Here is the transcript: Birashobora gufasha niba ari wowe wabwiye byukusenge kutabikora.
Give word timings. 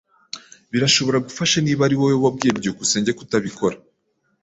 Birashobora 0.71 1.23
gufasha 1.27 1.57
niba 1.65 1.81
ari 1.87 1.95
wowe 1.99 2.17
wabwiye 2.23 2.51
byukusenge 2.59 3.11
kutabikora. 3.19 3.75